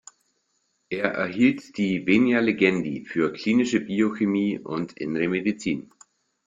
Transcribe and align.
Er 0.89 1.09
erhielt 1.11 1.77
die 1.77 2.07
"venia 2.07 2.39
legendi" 2.39 3.05
für 3.05 3.31
Klinische 3.33 3.81
Biochemie 3.81 4.57
und 4.57 4.93
Innere 4.93 5.27
Medizin. 5.27 5.91